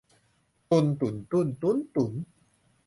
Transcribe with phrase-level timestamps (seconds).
[0.71, 2.13] ตุน ตุ่น ตุ้น ตุ๊น ตุ๋น